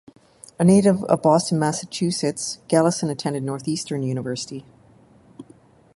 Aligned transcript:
A 0.57 0.63
native 0.63 1.03
of 1.03 1.21
Boston, 1.21 1.59
Massachusetts, 1.59 2.57
Gallison 2.67 3.11
attended 3.11 3.43
Northeastern 3.43 4.01
University. 4.01 4.65